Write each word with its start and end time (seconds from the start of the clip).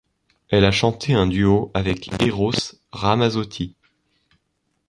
Elle 0.49 0.65
a 0.65 0.71
chanté 0.71 1.13
un 1.13 1.27
duo 1.27 1.69
avec 1.75 2.09
Eros 2.25 2.53
Ramazzotti,'. 2.91 3.75